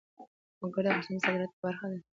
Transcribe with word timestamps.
وګړي 0.61 0.89
د 0.91 0.93
افغانستان 0.95 1.15
د 1.17 1.23
صادراتو 1.25 1.57
برخه 1.63 1.85
ده. 1.91 1.99